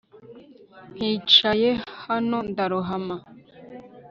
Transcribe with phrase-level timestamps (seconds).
[0.95, 1.69] Nkicaye
[2.05, 3.17] hano ndarohama